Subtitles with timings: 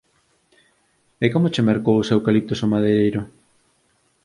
[1.25, 3.21] A como che mercou os eucaliptos o madeireiro?